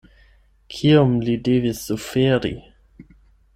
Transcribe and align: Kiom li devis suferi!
Kiom 0.75 1.13
li 1.27 1.35
devis 1.49 1.83
suferi! 1.91 2.53